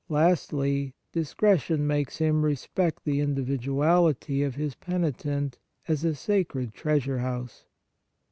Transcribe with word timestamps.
Lastly, 0.09 0.95
discretion 1.11 1.85
makes 1.85 2.17
him 2.17 2.41
respect 2.43 3.03
the 3.05 3.19
individuality 3.19 4.41
of 4.41 4.55
his 4.55 4.73
penitent 4.73 5.59
as 5.87 6.03
a 6.03 6.15
sacred 6.15 6.73
treasure 6.73 7.19
house. 7.19 7.65